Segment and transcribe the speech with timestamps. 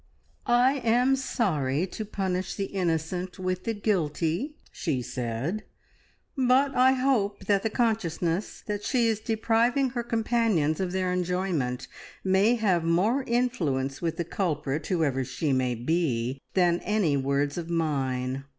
[0.47, 5.63] "I am sorry to punish the innocent with the guilty," she said,
[6.35, 11.87] "but I hope that the consciousness that she is depriving her companions of their enjoyment
[12.23, 17.69] may have more influence with the culprit, whoever she may be, than any words of
[17.69, 18.45] mine.